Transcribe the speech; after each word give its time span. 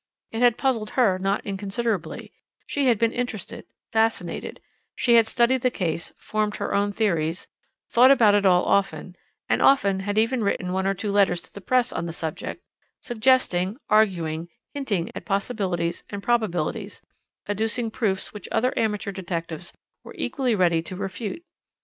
It 0.31 0.41
had 0.41 0.57
puzzled 0.57 0.89
her 0.97 1.19
not 1.19 1.45
inconsiderably; 1.45 2.33
she 2.65 2.87
had 2.87 2.97
been 2.97 3.11
interested, 3.11 3.67
fascinated; 3.91 4.59
she 4.95 5.13
had 5.13 5.27
studied 5.27 5.61
the 5.61 5.69
case, 5.69 6.11
formed 6.17 6.55
her 6.55 6.73
own 6.73 6.91
theories, 6.91 7.47
thought 7.87 8.09
about 8.09 8.33
it 8.33 8.43
all 8.43 8.65
often 8.65 9.15
and 9.47 9.61
often, 9.61 9.99
had 9.99 10.17
even 10.17 10.43
written 10.43 10.73
one 10.73 10.87
or 10.87 10.95
two 10.95 11.11
letters 11.11 11.39
to 11.41 11.53
the 11.53 11.61
Press 11.61 11.93
on 11.93 12.07
the 12.07 12.13
subject 12.13 12.63
suggesting, 12.99 13.77
arguing, 13.91 14.47
hinting 14.73 15.11
at 15.13 15.23
possibilities 15.23 16.03
and 16.09 16.23
probabilities, 16.23 17.03
adducing 17.47 17.91
proofs 17.91 18.33
which 18.33 18.49
other 18.51 18.73
amateur 18.75 19.11
detectives 19.11 19.71
were 20.03 20.15
equally 20.17 20.55
ready 20.55 20.81
to 20.81 20.95
refute. 20.95 21.45